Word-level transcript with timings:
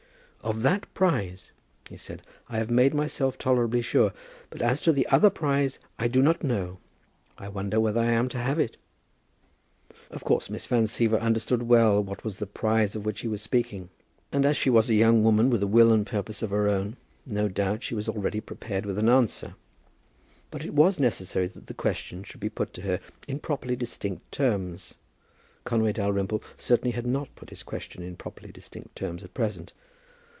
"Of 0.43 0.63
that 0.63 0.91
prize," 0.95 1.51
he 1.87 1.95
said, 1.97 2.23
"I 2.49 2.57
have 2.57 2.71
made 2.71 2.95
myself 2.95 3.37
tolerably 3.37 3.83
sure; 3.83 4.11
but 4.49 4.59
as 4.59 4.81
to 4.81 4.91
the 4.91 5.05
other 5.09 5.29
prize, 5.29 5.77
I 5.99 6.07
do 6.07 6.19
not 6.23 6.43
know. 6.43 6.79
I 7.37 7.47
wonder 7.47 7.79
whether 7.79 7.99
I 8.01 8.09
am 8.13 8.27
to 8.29 8.39
have 8.39 8.57
that." 8.57 8.75
Of 10.09 10.23
course 10.23 10.49
Miss 10.49 10.65
Van 10.65 10.85
Siever 10.87 11.21
understood 11.21 11.61
well 11.61 12.01
what 12.03 12.23
was 12.23 12.39
the 12.39 12.47
prize 12.47 12.95
of 12.95 13.05
which 13.05 13.19
he 13.19 13.27
was 13.27 13.43
speaking; 13.43 13.89
and 14.31 14.43
as 14.43 14.57
she 14.57 14.71
was 14.71 14.89
a 14.89 14.95
young 14.95 15.23
woman 15.23 15.51
with 15.51 15.61
a 15.61 15.67
will 15.67 15.93
and 15.93 16.07
purpose 16.07 16.41
of 16.41 16.49
her 16.49 16.67
own, 16.67 16.97
no 17.23 17.47
doubt 17.47 17.83
she 17.83 17.93
was 17.93 18.09
already 18.09 18.41
prepared 18.41 18.87
with 18.87 18.97
an 18.97 19.09
answer. 19.09 19.53
But 20.49 20.65
it 20.65 20.73
was 20.73 20.99
necessary 20.99 21.45
that 21.49 21.67
the 21.67 21.75
question 21.75 22.23
should 22.23 22.39
be 22.41 22.49
put 22.49 22.73
to 22.73 22.81
her 22.81 22.99
in 23.27 23.37
properly 23.37 23.75
distinct 23.75 24.31
terms. 24.31 24.95
Conway 25.65 25.93
Dalrymple 25.93 26.41
certainly 26.57 26.93
had 26.95 27.05
not 27.05 27.35
put 27.35 27.51
his 27.51 27.61
question 27.61 28.01
in 28.01 28.15
properly 28.15 28.51
distinct 28.51 28.95
terms 28.95 29.23
at 29.23 29.35
present. 29.35 29.73